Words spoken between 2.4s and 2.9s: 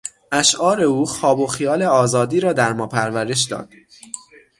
در ما